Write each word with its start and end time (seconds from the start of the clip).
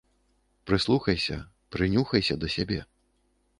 Прыслухайся, 0.69 1.37
прынюхайся 1.77 2.41
да 2.45 2.53
сябе. 2.57 2.81